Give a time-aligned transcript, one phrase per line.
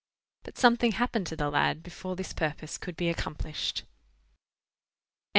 [0.41, 3.83] But something happened to the lad before this purpose could be accomplished.